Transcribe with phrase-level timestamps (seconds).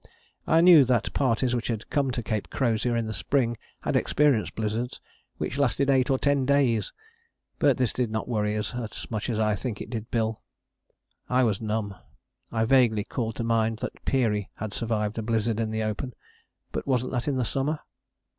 [0.47, 4.55] I knew that parties which had come to Cape Crozier in the spring had experienced
[4.55, 4.99] blizzards
[5.37, 6.91] which lasted eight or ten days.
[7.59, 10.41] But this did not worry us as much as I think it did Bill:
[11.29, 11.93] I was numb.
[12.51, 16.15] I vaguely called to mind that Peary had survived a blizzard in the open:
[16.71, 17.81] but wasn't that in the summer?